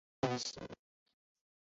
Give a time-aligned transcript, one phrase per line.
[0.21, 0.61] 阿尔蒂。